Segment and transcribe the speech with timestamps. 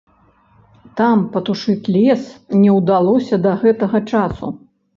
[1.01, 2.23] Там патушыць лес
[2.63, 4.55] не ўдалося да гэтага часу.